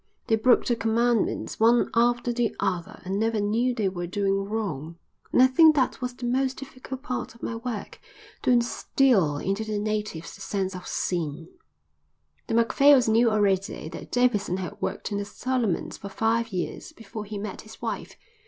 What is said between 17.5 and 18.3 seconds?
his wife.